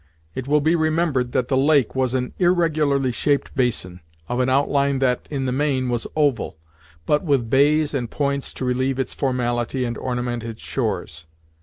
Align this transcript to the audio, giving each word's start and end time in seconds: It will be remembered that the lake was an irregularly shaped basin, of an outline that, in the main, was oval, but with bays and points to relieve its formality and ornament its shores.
It 0.33 0.47
will 0.47 0.61
be 0.61 0.75
remembered 0.75 1.31
that 1.33 1.47
the 1.47 1.55
lake 1.55 1.93
was 1.93 2.15
an 2.15 2.33
irregularly 2.39 3.11
shaped 3.11 3.53
basin, 3.53 3.99
of 4.27 4.39
an 4.39 4.49
outline 4.49 4.97
that, 4.97 5.27
in 5.29 5.45
the 5.45 5.51
main, 5.51 5.89
was 5.89 6.07
oval, 6.15 6.57
but 7.05 7.21
with 7.23 7.51
bays 7.51 7.93
and 7.93 8.09
points 8.09 8.51
to 8.55 8.65
relieve 8.65 8.97
its 8.97 9.13
formality 9.13 9.85
and 9.85 9.99
ornament 9.99 10.41
its 10.43 10.59
shores. 10.63 11.27